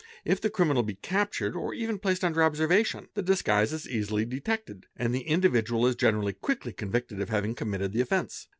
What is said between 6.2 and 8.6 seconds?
quickly convicted of having committed the offence.